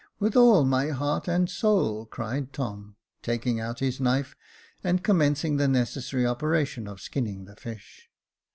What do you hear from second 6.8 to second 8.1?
of skinning the fish.